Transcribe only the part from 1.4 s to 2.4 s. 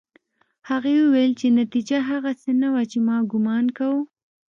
نتيجه هغه